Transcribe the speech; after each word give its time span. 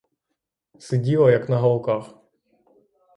Сиділа, 0.79 1.31
як 1.31 1.49
на 1.49 1.57
голках. 1.59 2.13